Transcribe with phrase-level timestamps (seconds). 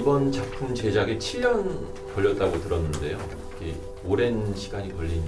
[0.00, 3.18] 이번 작품 제작에 7년 걸렸다고 들었는데요.
[3.60, 5.22] 이렇게 오랜 시간이 걸린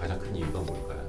[0.00, 1.06] 가장 큰 이유가 뭘까요?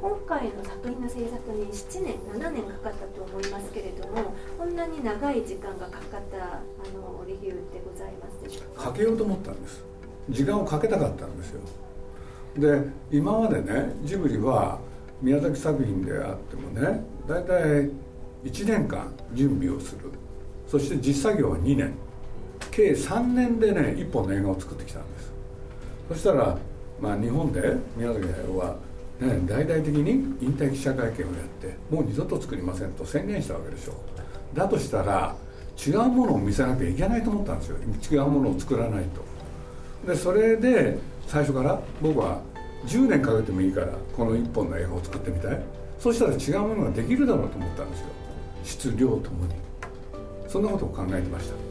[0.00, 6.62] 今回の作品の制作に7年7年かかったと思いますけれどもこんなに長い時間がかかったあ
[6.94, 9.82] の理由ってございますでしょうかかけようと思ったんです
[10.28, 11.60] 時間をかけたかったんですよ
[12.58, 14.78] で今までねジブリは
[15.22, 17.90] 宮崎作品であってもね大体
[18.44, 20.10] 1年間準備をする
[20.68, 21.94] そして実作業は2年
[22.71, 25.31] 計3年でね1本の映画を作ってきたんです。
[26.09, 26.57] そしたら、
[26.99, 28.75] まあ、日本で宮崎駿は、
[29.19, 30.11] ね、大々的に
[30.41, 31.19] 引退記者会見をやっ
[31.61, 33.93] てもう二度と作りませんと宣言したわけでしょ
[34.53, 35.35] だとしたら
[35.85, 37.77] 違うものを見せなきゃいけないと思ったんですよ。
[38.11, 40.11] 違うものを作らないと。
[40.11, 40.97] でそれで
[41.27, 42.41] 最初から僕は
[42.85, 45.59] 10年かけてもいいからこの1本の映画を作ってみたい。
[45.99, 48.07] そしたら違うものができるだろうと思ったんですよ。
[48.63, 49.53] 質量ともに。
[50.47, 51.70] そんなことを考えてました。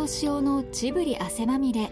[0.00, 1.90] 敏夫のジブリ汗まみれ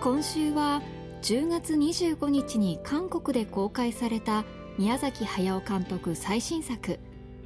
[0.00, 0.82] 今週は
[1.22, 4.44] 10月25日に韓国で公開された
[4.78, 6.98] 宮崎駿監督最新作「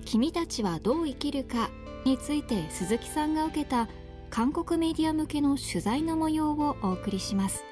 [0.06, 1.70] 君たちはどう生きるか」
[2.06, 3.90] について鈴木さんが受けた
[4.30, 7.64] 韓国メディア向けの取材の模様をお送りします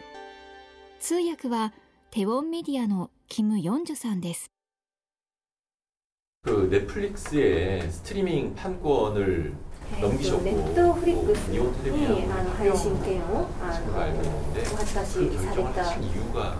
[1.00, 1.72] 通訳は
[2.10, 4.50] テウォンメディアのキム・ヨンジュさんです
[6.42, 9.54] 그 넷플릭스에 스트리밍 판권을
[9.97, 10.11] えン
[10.43, 13.93] ネットフリックスにあの配信権をあの
[14.73, 15.01] お渡しさ
[15.55, 15.95] れた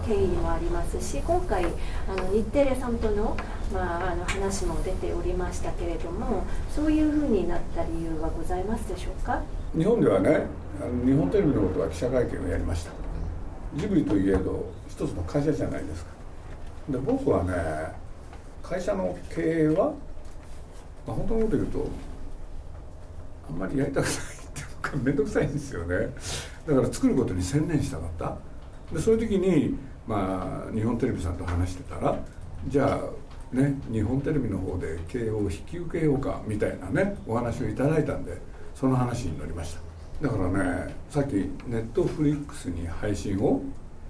[0.05, 1.65] 経緯もありますし今回
[2.07, 3.35] あの日テレさんとの,、
[3.73, 9.41] まあ、あの話も出ておりましたけれどもそういうふうになった理由はございますでしょうか？
[9.75, 10.45] 日本ではね
[10.81, 12.91] あの日本テレビのことは記者会見をやりました。
[13.75, 16.11] ジブリといえど一つの会社じゃないですか。
[16.89, 17.51] で僕はね
[18.63, 19.93] 会社の経営は、
[21.05, 21.87] まあ、本当のこと言うと
[23.55, 24.17] んまりやりたくないっ
[24.53, 26.13] ていうか面倒くさいんですよね。
[26.67, 28.37] だから作ることに専念したかった。
[28.93, 29.75] でそういう時に
[30.07, 32.17] まあ日本テレビさんと話してたら
[32.67, 32.99] じゃ
[33.53, 38.37] あね日本テレビの方で経営を引き受けようかみたいなねお話をいただいたんで
[38.75, 39.81] その話に乗りました。
[40.21, 43.61] だからねさっきネットフリックスに配信を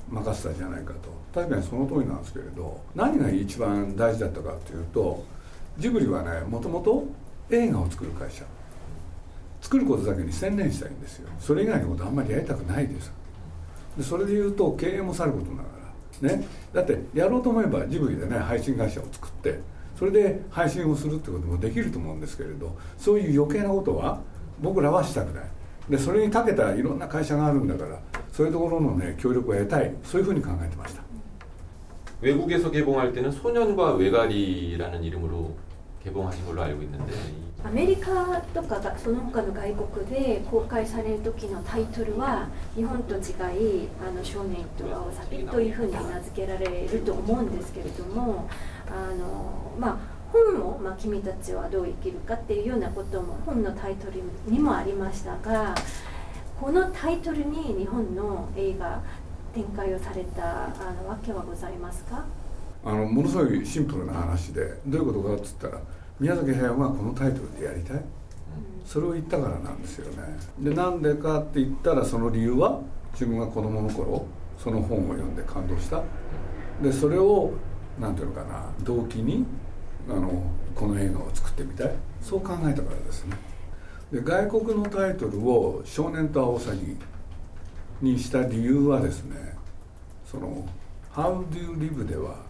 [0.10, 1.16] 任せたじゃないかと。
[1.34, 5.24] 確かにその通りなんですけれど何が一番大事だったかっていうと
[5.78, 7.06] ジブリはねもともと
[7.50, 8.44] 映画を作る会社。
[9.65, 13.13] 作ることだけに専念したいんですよそれ以外のことあんまりやりたくないです
[13.97, 15.69] でそれで言うと経営もさることなが
[16.23, 19.61] らねだってやろうと思えばジブリでね配信会社を作って
[19.99, 24.21] それで配信をするってこともできると思うんですけれどそういう余計なことは
[24.61, 25.45] 僕らはしたくない
[25.91, 28.01] でそれに長けたいろんな会社があるんだから
[28.33, 31.03] そういうところのね協力を得たいそういうふうに考えてました
[32.23, 35.55] 외국에서 개봉할 때는 소년과 외가리라는 이름으로
[36.05, 48.49] 개봉하신 걸로 알고 있는데 이 アメリカとかがその他の外国で公開される時のタイトルは日本と違いあの少年と青崎というふうに名付けられると思うんですけれども
[48.89, 49.99] あのまあ
[50.33, 55.75] 本も、まあ「君たちはどう生きるか」っていうようなことも本のタイトルにもありましたが
[56.59, 59.03] このタイトルに日本の映画
[59.53, 60.69] 展開をされたあ
[61.03, 62.25] のわけはございますか
[62.86, 65.82] あのものすごいシンプルな話でどういうことかっつったら
[66.20, 68.02] 宮崎駿がこのタイトルでやりたい。
[68.86, 70.38] それを言ったからなんですよね。
[70.60, 72.80] でなんでかって言ったらその理由は
[73.14, 74.26] 自分が子供の頃
[74.60, 76.04] その本を読んで感動した。
[76.82, 77.54] でそれを
[78.00, 79.46] 何ていうのかな動機に
[80.08, 80.44] あの
[80.76, 81.92] この映画を作ってみたい。
[82.22, 83.36] そう考えたからですね。
[84.12, 86.96] で外国のタイトルを「少年とアオサギ」
[88.02, 89.58] にした理由はですね
[90.26, 90.64] その
[91.12, 92.45] 「How do you live」では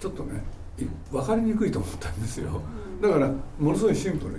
[0.00, 0.42] ちょっとね
[0.78, 2.60] い分かりにくいと思ったんですよ。
[3.02, 3.28] だから
[3.58, 4.38] ものすごいシンプルに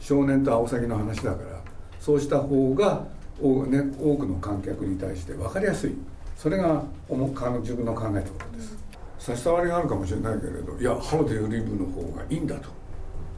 [0.00, 1.60] 少年とアオサギの話だから
[2.00, 3.06] そうした方が
[3.40, 5.94] お、ね、多くの観客に対して分かりやすい。
[6.36, 8.76] それが思かの自分の考えたことです。
[9.18, 12.68] 差し障りがあるかもしれないけれどいや「How do you live」の方がいいんだと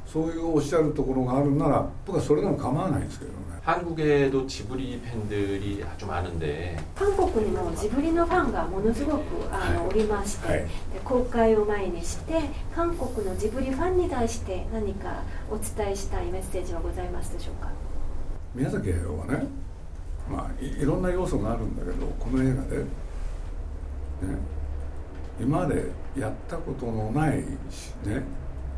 [0.07, 10.67] そういうおっしゃるところがあるなら僕はそれでも構わないんですけどね 한국에도 지브리 팬들이 아주 많은데 韓国にもジブリのファンがものすごくあの、はいおりまして、はいで
[11.03, 12.41] 公開を前にして
[12.75, 17.69] 韓国のジブリファンに対して何かお伝えしたいメッセージはございますでしょうか
[18.53, 19.47] 宮崎駿はね
[20.29, 22.85] まあいいろんな要素があるんだけどこの映画で、ね、
[25.39, 28.23] 今までやったことのないしね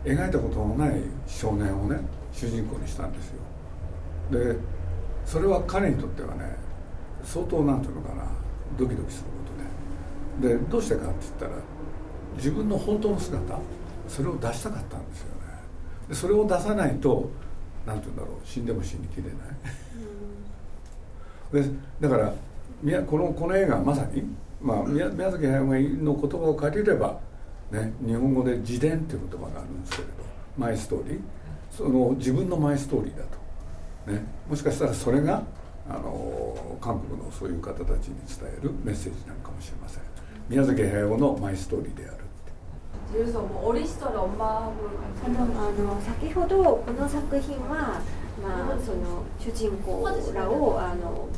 [0.05, 1.99] 描いたことのない少年をね
[2.33, 3.41] 主人公にしたんですよ。
[4.31, 4.57] で
[5.27, 6.57] それは彼にとってはね
[7.23, 8.25] 相当なんていうのかな
[8.79, 9.27] ドキドキする
[10.41, 11.53] ことででどうしてかって言ったら
[12.37, 13.59] 自分の本当の姿
[14.09, 15.33] それを出したかったんですよね。
[16.09, 17.31] でそれを出さないと
[17.87, 19.33] 何て言うんだろう死んでも死にきれない。
[21.53, 21.71] で
[22.01, 22.33] だから
[23.03, 24.23] このこの映画まさに、
[24.63, 25.63] まあ、宮宮崎駿
[26.03, 27.19] の言葉を借りれば、
[27.71, 30.15] ね、日本語で自伝っていう言葉があるんですけれど
[30.59, 31.21] マイストーリー。
[31.71, 33.25] その自分のマイストーリーだ
[34.07, 35.45] と、ね、もしかしたらそれが
[35.89, 40.03] あの韓国のそういう方たちに伝えるメッセージなのかもしれません。
[40.49, 42.17] 宮崎駿のマイストーリーである
[45.57, 48.01] あの先ほどこの作品は、
[48.43, 51.29] まあ、その主人公らをあの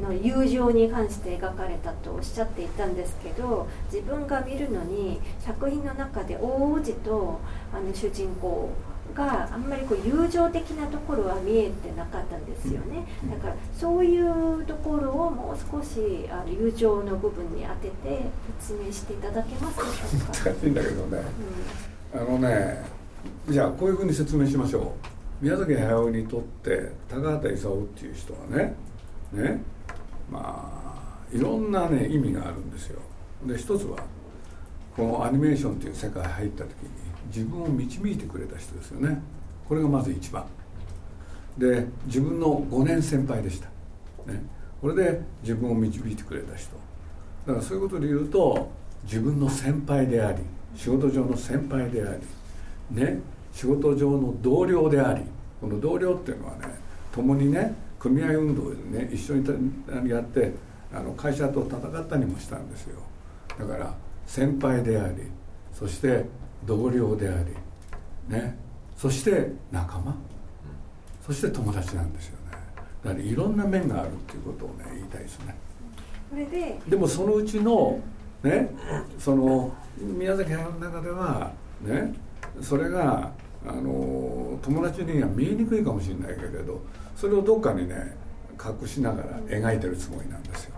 [0.00, 7.40] の友情に関して描かれたとおっしゃっていたんですけど自分が見るのに作品の中で大王子と
[7.72, 8.70] あの主人公
[9.14, 13.06] があんまりこう友情的なところは見えてなかったんですよね。
[13.30, 18.22] だからそういうところをもう少しあの友情の部分に当てて
[18.58, 20.50] 説明していただけますでしょうか。
[20.50, 21.22] 難しいんだけどね、
[22.14, 22.84] うん、あのね
[23.48, 24.80] じゃあこういうふうに説明しましょ
[25.40, 25.44] う。
[25.44, 28.74] 宮崎駿にとって高畑勲っていう人はね
[29.32, 29.60] ね
[30.30, 33.00] まあいろんなね意味があるんですよ。
[33.46, 33.98] で一つは
[34.96, 36.90] このアニメーションっていう世界に入った時に
[37.26, 39.20] 自分を導いてくれた人ですよね。
[39.68, 40.44] これがまず一番。
[41.58, 43.68] で自分の5年先輩でした、
[44.30, 44.42] ね、
[44.80, 46.70] これで自分を導いてくれた人。
[47.46, 48.70] だからそういうことで言うと
[49.04, 50.38] 自分の先輩であり
[50.74, 52.14] 仕事上の先輩であ
[52.90, 53.20] りね。
[53.54, 55.22] 仕事上の同僚であり
[55.60, 56.66] この同僚っていうのはね
[57.12, 57.74] 共にね
[58.04, 60.52] 組合運動でね一緒にやって
[60.92, 63.00] あの会社と戦ったりもしたんですよ。
[63.58, 63.94] だから
[64.26, 65.14] 先輩であり
[65.72, 66.26] そして
[66.66, 68.58] 同僚でありね。
[68.94, 70.14] そして仲間。
[71.26, 72.58] そして友達なんですよね。
[73.02, 75.56] だからいろんな面があるっていうことをね言いたいですね。
[76.30, 78.00] それででもそのうちの
[78.42, 78.70] ね
[79.18, 82.12] その宮崎駿の中ではね
[82.60, 83.32] それが
[83.66, 86.82] あの友達には見えにくいかもしれないけれど
[87.15, 88.17] それをどっかにね
[88.61, 90.75] 隠しながら描いてるつもりなんですよ。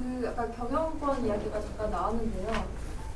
[0.00, 2.64] 그약간경영권이야기가잠깐나왔는데요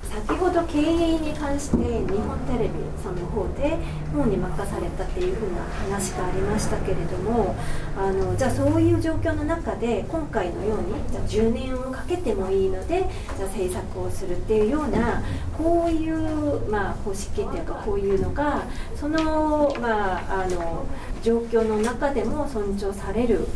[0.05, 1.83] 先ほど経営に関して日
[2.19, 3.79] 本テレビさんの方で
[4.13, 7.55] 本に任されたっていうふうな話がありましたけれども
[7.97, 15.23] あのじゃあそういう状況の中で今回のようにじゃあ10年をかけてもいいのでじゃあ制作をするっていうような
[15.57, 18.65] こういう、まあ、方式っていうかこういうのが
[18.95, 20.85] その,、まあ、あの
[21.23, 23.47] 状況の中でも尊重される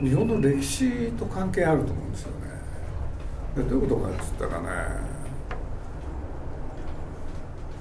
[0.00, 2.36] 日本の歴史と関係あると思うんですよね。
[3.56, 4.68] でどういうことかっつったらね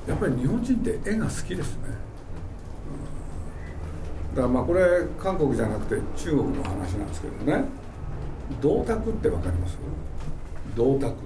[0.08, 1.84] やっぱり日本人って絵が好きですね、
[4.30, 7.66] うん、だからまあこれ韓国じゃなくて中国の話なんですけどね。
[8.62, 9.78] 銅鐸って分かります？
[10.76, 11.20] 銅鐸って。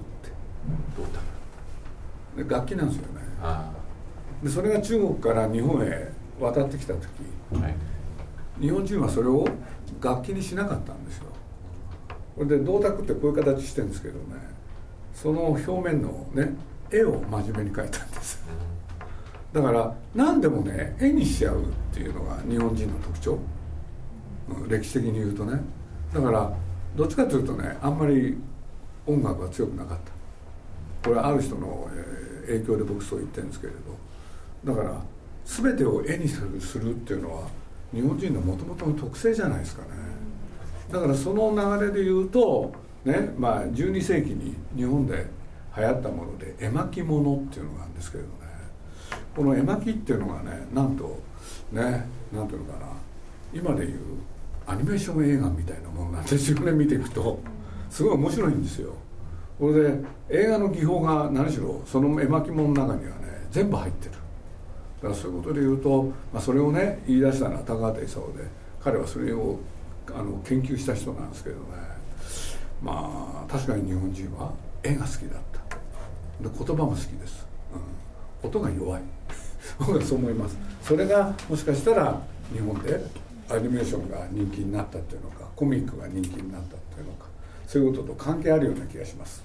[0.97, 3.21] 銅鐸楽器なんですよね
[4.43, 7.03] でそれが中国から日本へ渡ってきた時、
[7.53, 7.75] はい、
[8.59, 9.47] 日本人はそれを
[10.01, 11.25] 楽器にしなかったんですよ。
[12.35, 14.35] これで銅鐸ってこういう形してるんですけどね
[15.13, 16.55] その表面のね
[16.91, 18.43] 絵を真面目に描いたんです。
[19.53, 23.39] だから何でもね絵にしちゃうっていうのが日本人の特徴。
[24.67, 25.61] 歴史的に言うとね。
[26.13, 26.53] だから
[26.95, 28.37] どっちかというとねあんまり
[29.07, 31.07] 音楽は強くなかった。
[31.07, 31.87] これはある人の
[32.45, 33.79] 影響で僕そう言ってるんですけれど
[34.63, 35.01] だから
[35.45, 36.39] 全てを絵にす
[36.79, 37.47] るっていうのは
[37.93, 39.89] 日本人のもともとの特性じゃないですかね。
[40.91, 45.27] だからその流れで言うとねまあ12世紀に日本で
[45.75, 48.29] 流行ったもので絵巻物っていうのがあるんですけどね。
[49.35, 51.19] この絵巻っていうのがねなんと
[51.71, 52.87] ねなんていうのかな。
[53.53, 53.99] 今でいう
[54.65, 57.39] アニメーション映画みたいなものなんですよね見ていくと。
[57.89, 58.93] すごい面白いんですよ。
[59.59, 64.22] これで映画の技法が何しろその絵巻物の中にはね全部入ってる。
[65.03, 68.45] だからそういうことで言うと、まあ、それをね言い出したのは高畑勲で
[68.81, 69.59] 彼はそれを
[70.07, 71.61] あの研究した人なんですけどね。
[72.81, 75.59] まあ確かに日本人は絵が好きだった。
[76.41, 77.45] で言葉も好きです、
[78.41, 79.01] うん、音が弱い。
[79.79, 80.57] 僕はそう思います。
[80.81, 82.21] それがもしかしたら
[82.53, 83.05] 日本で
[83.49, 87.25] アニメーションが人気になったっていうのかコミックが人気になったっていうのか
[87.67, 89.43] そういうことと関係あるような気がします。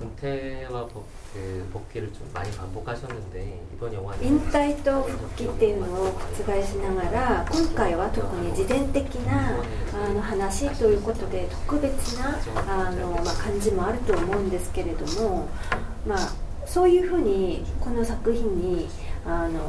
[0.00, 9.54] 은퇴와 복, 그 복귀를 좀 많이 반복하셨는데 이번 영화는 引退と復帰っていうのを覆しながら今回は特に自伝的な
[9.94, 12.38] あの話ということで特別な
[12.68, 15.48] あの、まあ、感じもあると思うんですけれども、
[16.06, 16.18] まあ、
[16.66, 18.88] そういうふうにこの作品に
[19.26, 19.60] あの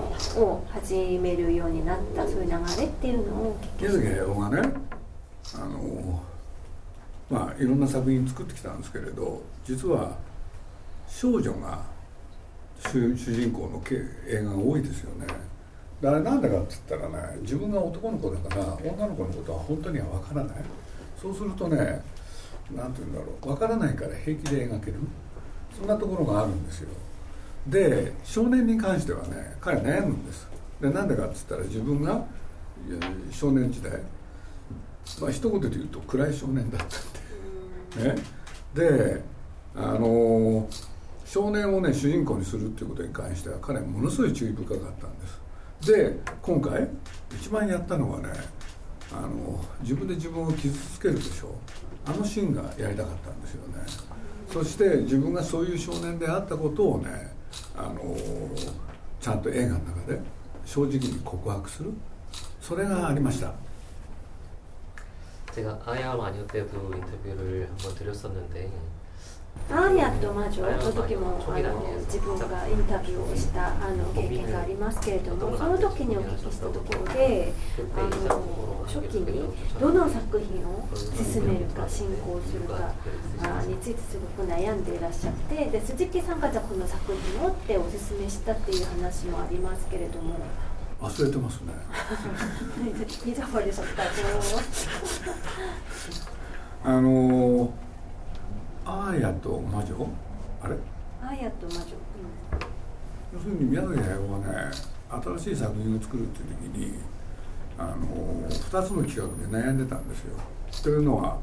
[0.43, 4.73] を始めるようになったそういう流れっていうのを宮崎駿がね
[5.55, 6.23] あの
[7.29, 10.16] まあいろんな作品作ってきたんですけれど 実は
[11.08, 11.84] 少女が
[12.90, 13.82] 主人公の
[14.26, 15.26] 映画が多いですよね。
[16.04, 20.56] あれなんだかっつったらね自分が男の子だから女の子のことは本当には分からない。
[21.20, 22.02] そうするとね
[22.74, 23.46] 何て言うんだろう。
[23.46, 24.94] 分からないから平気で描ける。
[25.78, 26.88] そんなところがあるんですよ。
[27.68, 30.48] で少年に関してはね彼は悩むんです。
[30.80, 32.24] でなんでかっつったら自分が
[33.30, 33.92] 少年時代
[35.20, 36.86] まあ一言で言うと暗い少年だっ
[37.94, 38.02] たん。
[38.02, 38.22] でね。
[38.74, 39.31] で
[39.75, 40.67] あの
[41.25, 46.87] 少年をね主人公にするっていうことに関しては彼はものすごい注意深かったんですで今回
[47.39, 48.29] 一番やったのはね
[49.11, 51.53] あの自分で自分を傷つけるでしょ
[52.05, 53.75] あのシーンがやりたかったんですよね
[54.51, 57.35] そして自分がそういう少年であったことをね
[57.75, 58.15] あの
[59.19, 60.19] ちゃんと映画の中で
[60.65, 61.91] 正直に告白する
[62.61, 63.53] それがありました
[65.53, 68.71] 제가 아야 마녀 때도 인터뷰를 한번 드렸었는데
[69.70, 77.52] アーニャと魔女の時もあの自分がインタビューをしたあの経験がありますけれどもその時にお聞きしたところで
[77.96, 79.42] あの初期に
[79.80, 82.92] どの作品を進めるか進行するか
[83.66, 90.34] についてすごく悩んでいらっしゃってで鈴木さんがじゃこの作品をっておすすめしたっていう話もありますけれども。
[91.00, 91.72] 忘れてますね。
[96.84, 97.70] あのー
[98.84, 100.06] アーヤと魔女？
[100.62, 100.76] あれ？
[101.22, 101.86] アーヤと魔女、うん、
[103.34, 104.70] 要するに宮崎駿はね
[105.08, 106.94] 新しい作品を作るっていう時に
[107.78, 110.36] あの2つの企画で悩んでたんですよ。
[110.82, 111.38] というのは、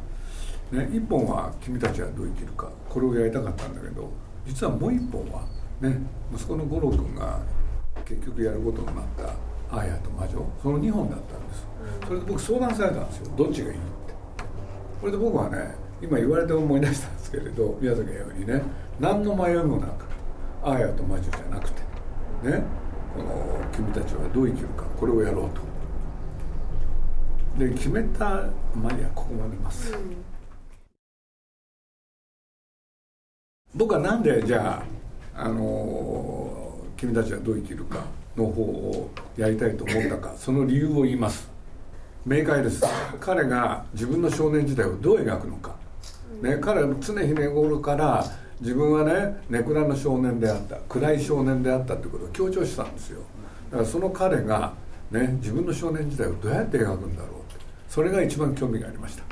[0.71, 4.09] ね、1本は「君たちはどう生きるか」これをやりたかったんだけど
[4.45, 5.43] 実はもう1本は
[5.81, 5.97] ね
[6.33, 7.39] 息子の五郎君が
[8.05, 9.33] 結局やることになった
[9.71, 11.67] 「アーヤと魔女」その2本だったんです。
[12.05, 13.31] それで僕相談されたんですよ。
[13.37, 13.79] どっちがいいって。
[14.99, 18.61] これで僕はね今言われて思い出したんですけれど宮崎駿にね
[18.99, 20.05] 何の迷いもなく
[20.63, 21.81] 「アーヤと魔女」じゃなくて
[22.43, 22.63] ね
[23.15, 25.61] この「君たちはどう生きるか」これをやろうと。
[27.57, 30.15] で決めたマニアここまでます、うん、
[33.75, 34.81] 僕はなんでじゃ
[35.35, 38.05] ああの「君たちはどう生きるか」
[38.37, 41.49] の方をやりたいと思ったかその理由を言います。
[42.25, 42.83] 明快です。
[43.19, 45.75] 彼が自分の少年時代をどう描くのか。
[46.42, 48.24] ね、彼は常日頃から
[48.60, 53.22] 自分はねネクラの少年であった暗い少年であったってことを強調したんですよ
[53.70, 54.74] だからその彼が、
[55.10, 59.24] ね、自分の少年時代をどうやって描くんだろうってそれが一番興味がありました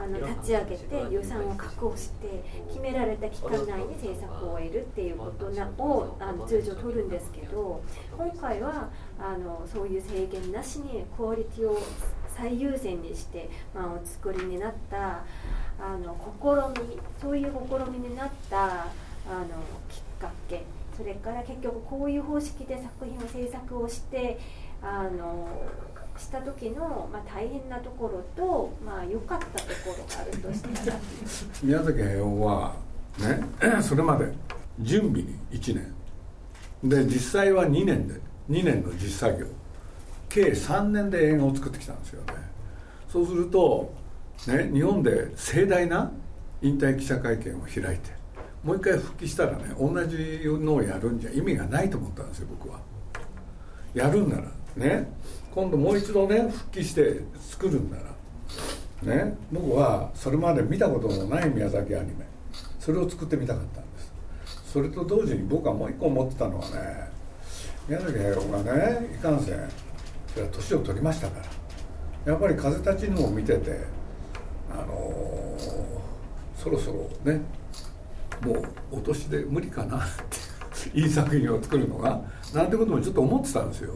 [0.00, 7.82] あの立ち上げて予算を確保して決められた期間内に制作を終えるっていうことなをあの通常取るんですけど
[8.16, 8.88] 今回は
[9.18, 11.76] あのそういう制限なしにクオリティを
[12.28, 15.24] 最優先にして、まあ、お作りになった
[15.80, 19.46] あの試みそういう試みになったあの
[19.88, 20.62] きっかけ。
[20.96, 24.36] それから結局こういう方式で作品を制作をして
[24.82, 25.48] あの
[26.16, 30.98] した時の、まあ、大変なところと、まあ、良かったところがあるとしたら。
[31.62, 32.74] 宮崎駿は
[33.18, 33.40] ね
[33.82, 34.32] それまで
[34.80, 35.94] 準備に1年。
[36.84, 38.14] で実際は2年で
[38.50, 39.46] 2年の実作業。
[40.28, 42.34] 計3年で映画を作ってきたんですよね。
[43.08, 43.92] そうすると
[44.46, 46.12] ね、日本で盛大な
[46.62, 48.10] 引退記者会見を開いて
[48.62, 52.78] もう一回復帰したらね同じのをやるんじゃ意味がないと思ったんですよ僕は。
[53.94, 54.57] やるんなら。
[54.78, 55.10] ね
[55.54, 57.96] 今度もう一度ね復帰して作るんな。
[59.04, 62.26] らね僕はそれまで見たことのない宮崎アニメ。
[62.78, 64.12] それを作ってみたかったんです。
[64.72, 67.10] それと同時に僕はもう一個思ってたのはね
[67.88, 69.70] 宮崎駿がねいかんせん
[70.28, 71.58] それは年を取りましたから。
[72.32, 73.80] やっぱり風立ちぬを見てて
[74.70, 77.40] あのー、そろそろね
[78.42, 80.00] もうお年で無理かなっ
[80.92, 82.20] てい い作品を作るのが
[82.54, 83.94] なんてこともちょっと思ってたんですよ。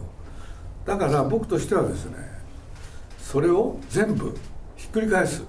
[0.85, 2.17] だから僕としてはですね
[3.19, 4.35] それを全部
[4.77, 5.43] ひっくり返す、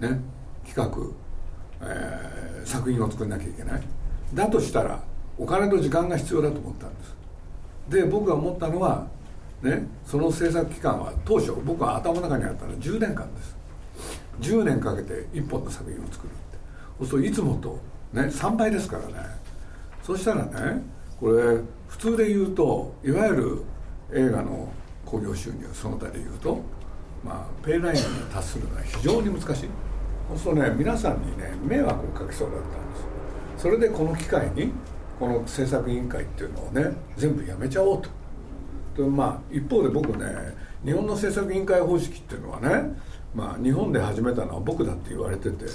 [0.00, 0.20] ね、
[0.66, 0.88] 企画、
[1.82, 3.82] えー、作品を作んなきゃいけない。
[4.34, 5.02] だとしたら
[5.38, 7.16] お金と時間が必要だと思ったんです。
[7.88, 9.06] で僕が思ったのは、
[9.62, 13.56] ね、その制作期間は当初僕は頭の中にあったのは10年間です。
[14.40, 16.58] 10年かけて1本の作品を作るって。
[16.98, 17.78] そうするといつもと、
[18.12, 19.14] ね、3倍ですからね。
[20.02, 20.82] そしたらね
[21.20, 21.58] これ
[21.88, 23.62] 普通で言うといわゆる
[24.12, 24.72] 映画の
[25.06, 26.60] 興行収入その他で言うと、
[27.24, 28.00] まあ、ペイラインに
[28.32, 29.68] 達するのは非常に難しい。
[30.28, 32.76] そうするとね皆さんにね迷惑をかけそうだったんで
[33.56, 33.62] す。
[33.62, 34.72] それでこの機会に
[35.18, 38.08] この制作委員会っていうのをね全部やめちゃおうと。
[38.96, 40.26] でまあ一方で僕ね
[40.84, 42.96] 日本の制作委員会方式っていうのはね
[43.34, 45.66] まあ日本で始めたのは僕だって言われてて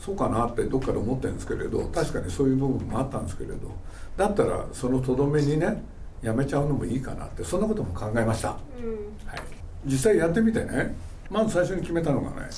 [0.00, 3.70] そうかなってどっかで思ってるんですけれど確かにそういう部分もあったんですけれど
[4.16, 5.82] だったらそのとどめにね
[6.24, 9.40] やめちゃうのもいいかなってそんなことも考えました、はい、
[9.84, 10.94] 実際やってみてね。
[11.30, 12.48] まず最初に決めたのがね、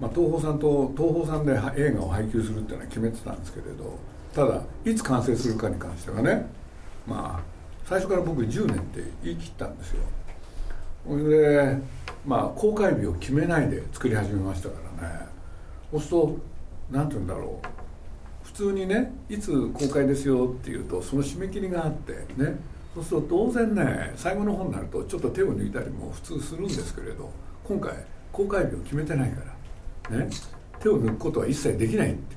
[0.00, 3.98] まあ、東宝さんと東宝さんで映画を配給するっていうのは決めてたんですけれど
[4.34, 6.46] ただいつ完成するかに関してはね
[7.06, 7.42] まあ
[7.86, 10.02] 最初から僕10年って言い切ったんですよ。
[11.06, 11.78] それで
[12.26, 15.26] まあ公開日を決めないで作り始めましたからね。
[15.92, 16.38] そうすると
[16.90, 17.66] 何て言うんだろう。
[18.44, 22.56] 普通にねいつ公開ですよっていうとその締め切りがあってね
[22.95, 27.29] そうすると当然ね最後の方になるとちょっと手を抜いたりも普通するんですけれど
[27.63, 27.93] 今回
[28.31, 29.41] 公開日を決めてないか
[30.09, 30.29] らね
[30.79, 32.35] 手を抜くことは一切できないって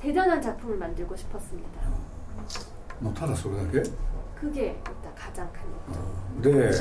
[0.00, 1.80] 대단한작품을만들고싶었습니다
[3.00, 3.82] もうただそれだけ
[4.40, 6.72] 그게일단가장큰목표で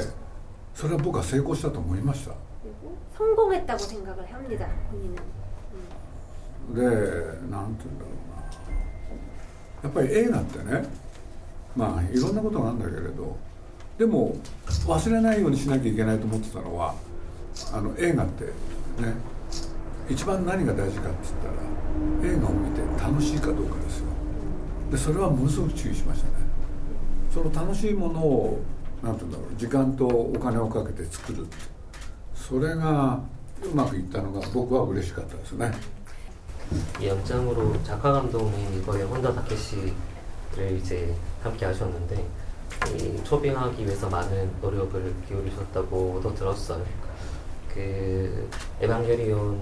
[0.73, 2.33] それは僕は成功したと思いました
[3.17, 4.67] 성공했다고 생각을 합니다.
[4.91, 5.15] 본인은.
[5.73, 6.75] 음.
[6.75, 6.79] 네,
[7.49, 7.85] 나한테
[9.83, 10.83] やっぱり映画ってね
[11.75, 13.35] まあいろんなことなんだけれど
[13.97, 14.35] でも
[14.85, 16.93] 忘れないようにしなきゃいけないと思ってたのは
[17.73, 18.51] あの映画って ね
[20.09, 24.05] 一番何が大事かって言ったら映画を見て楽しいかどうかですよ
[24.91, 26.33] でそれはものすごく注意しましたね
[27.33, 28.61] その楽しいものを
[29.01, 31.47] 何て言うんだろう時間とお金をかけて作る
[32.35, 33.19] それが
[33.63, 35.71] うまくいったのが僕は嬉しかったですね
[37.01, 39.91] 이 연장으로 작가 감독님 이번에 혼다 다케시를
[40.77, 42.25] 이제 함께 하셨는데
[42.97, 46.83] 이 초빙하기 위해서 많은 노력을 기울이셨다고도 들었어요.
[47.73, 49.61] 그 에반게리온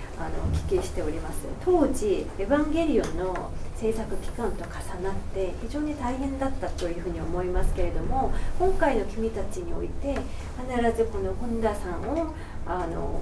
[0.20, 10.14] あの聞きしております当時「エヴァンゲリオン」の制作期間と重なって非常に大変だったというふうに思いますけれども今回の「君たち」において
[10.58, 12.32] 必ずこの本田さんを
[12.66, 13.20] あの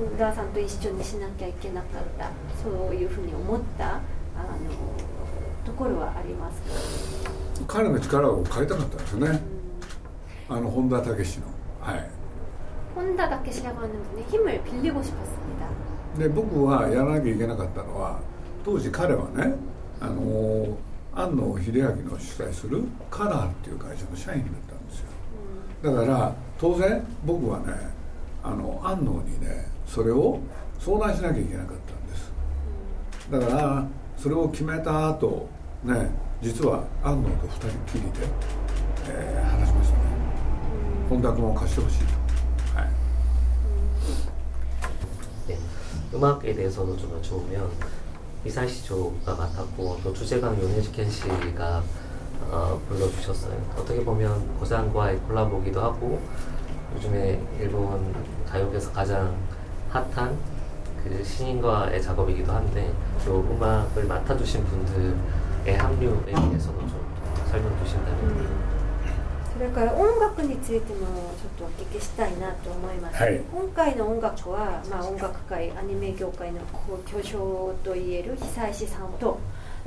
[0.00, 2.30] 本田さんと一緒にしなきゃいけなかった
[2.62, 4.00] そういうふうに思ったあの
[5.66, 6.62] ところはあります
[7.66, 9.42] 彼の力を変えたかったんですよね
[10.48, 11.46] あの本田武史の
[11.80, 12.10] はい
[12.94, 15.37] 本田武史라고하는분의힘을빌리고싶었습니다
[16.19, 18.19] で僕はやらなきゃいけなかったのは
[18.65, 19.55] 当時彼はね
[20.01, 20.77] あの
[21.15, 25.05] 安野秀明の主催するカラーっていう会社の社員だったんですよ。
[25.81, 27.73] だから当然僕はね
[28.43, 30.39] あの安野にねそれを
[30.77, 32.31] 相談しなきゃいけなかったんです。
[33.31, 35.47] だからそれを決めた後
[35.83, 38.27] ね実は安野と二人きりで、
[39.09, 40.01] えー、話しましたね。
[41.09, 42.18] 本田君を貸してほしいと。
[46.13, 47.69] 음악에 대해서도 좀 여쭤보면
[48.45, 51.83] 이사 시조가 맡았고 또 주제가는 요네즈켄 씨가
[52.51, 53.53] 어, 불러주셨어요.
[53.77, 56.19] 어떻게 보면 고장과의 콜라보기도 하고
[56.95, 58.13] 요즘에 일본
[58.47, 59.35] 가요계에서 가장
[59.89, 60.37] 핫한
[61.03, 62.91] 그 신인과의 작업이기도 한데
[63.25, 67.05] 또 음악을 맡아주신 분들의 합류에 대해서도 좀
[67.49, 68.68] 설명 주신다면
[69.59, 71.05] それから音楽についても
[71.57, 73.41] ちょっとお聞きしたいなと思います、はい。
[73.51, 76.61] 今回の音楽は、まあ、音楽界アニメ業界の
[77.05, 79.37] 巨匠といえる久石さんと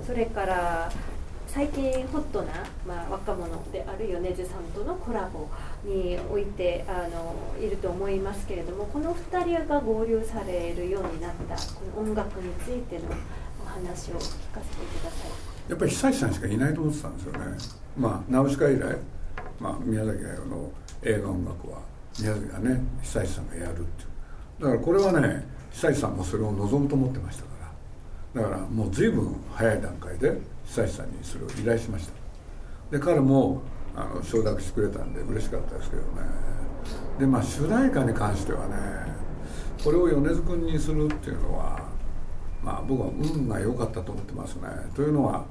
[0.07, 0.93] それから
[1.49, 2.53] 最近ホットな、
[2.87, 5.49] まあ、若者である米津さんとのコラボ
[5.85, 13.05] においてあのいると思いますけれどもこの2人が合流されるようになったこの音楽についての
[13.65, 14.19] お話を聞
[14.53, 15.71] かせてください。
[15.71, 17.39] やっぱり久石さんしかいないと思ってたんですよね。
[17.97, 18.99] まあナウシカ以来、
[19.63, 20.73] まあ、宮崎駿の
[21.03, 21.79] 映画音楽は
[22.19, 24.07] 宮崎がね久石さんがやるってい
[24.61, 24.63] う。
[24.63, 27.49] だからこれはね久石さんもそれを望むと思ってましたか
[28.35, 28.43] ら。
[28.43, 32.13] だからもう随分早い段階で久石さんにそれを依頼しました。
[32.91, 33.63] で彼も
[33.95, 36.09] あの承諾してくれたんで嬉しかったですけどね。
[37.21, 38.75] でまあ主題歌に関してはね
[39.85, 41.89] これを米津君にするっていうのは
[42.65, 44.63] まあ僕は運が良かったと思ってますね。
[44.95, 45.45] というのは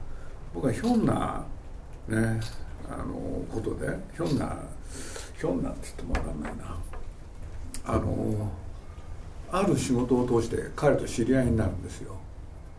[0.54, 1.43] 僕はひょんな
[2.08, 2.39] ね
[2.91, 3.13] あの
[3.49, 4.58] ことでひょんな
[5.38, 6.77] ひょんなって言っても分かんないな。
[7.86, 8.51] あの
[9.51, 12.15] ある仕事を通して彼と知り合いになるんですよ。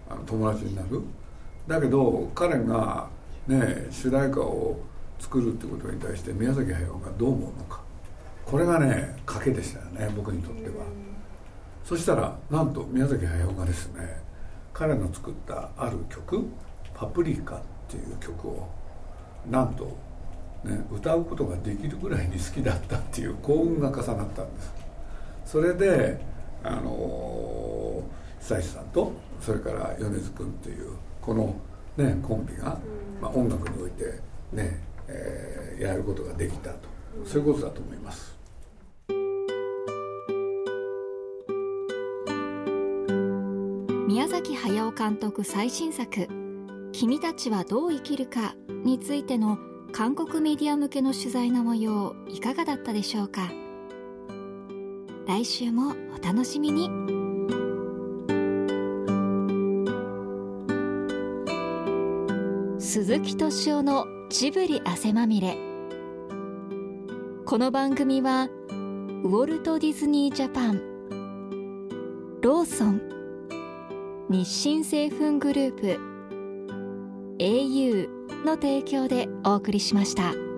[0.08, 1.02] あの友達になる。
[1.66, 3.08] だけど彼が
[3.46, 4.80] ね主題歌を
[5.18, 7.80] 作るってことに対して宮崎駿がどう思うのか。
[8.44, 10.84] これがね賭けでしたよね僕にとっては。
[11.84, 14.20] そしたらなんと宮崎駿がですね
[14.72, 16.46] 彼の作ったある曲
[16.94, 18.68] 「パプリカ」っていう曲を
[19.50, 19.84] なんと、
[20.64, 24.72] ね、歌うことができるぐらいに好きだったっていう幸運が重なったんです。
[25.44, 26.20] それで
[26.62, 28.02] あの
[28.40, 31.54] 久石さんとそれから米津君っていうこの、
[31.96, 32.78] ね、コンビが、
[33.20, 34.04] まあ、音楽において
[34.52, 34.78] ね、
[35.08, 36.88] えーやることができたと。
[37.26, 38.36] そういうことだと思います。
[44.06, 46.28] 宮崎駿監督最新作
[46.92, 49.58] 「君たちはどう生きるか」についての
[49.92, 53.50] 韓国メディア向けの取材の模様いかがだったでしょうか
[55.26, 56.90] 来週もお楽しみに
[62.78, 65.56] 鈴木敏夫のジブリ汗まみれ
[67.46, 68.48] この番組は
[69.24, 70.80] ウォルト・ディズニー・ジャパン
[72.42, 73.00] ローソン
[74.28, 76.11] 日清製粉グループ
[77.42, 78.08] au
[78.44, 80.51] の提供でお送りしました。